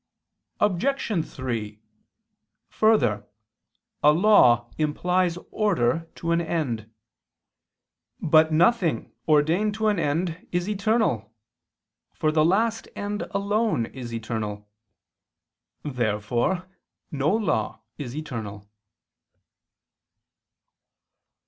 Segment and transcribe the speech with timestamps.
[0.59, 1.25] Obj.
[1.27, 1.79] 3:
[2.71, 3.27] Further,
[4.01, 6.91] a law implies order to an end.
[8.19, 11.31] But nothing ordained to an end is eternal:
[12.15, 14.67] for the last end alone is eternal.
[15.83, 16.67] Therefore
[17.11, 18.67] no law is eternal.